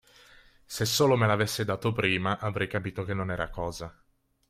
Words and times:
Se 0.65 0.83
solo 0.87 1.15
me 1.15 1.27
l'avesse 1.27 1.63
dato 1.63 1.91
prima, 1.91 2.39
avrei 2.39 2.65
capito 2.67 3.03
che 3.03 3.13
non 3.13 3.29
era 3.29 3.51
cosa. 3.51 3.95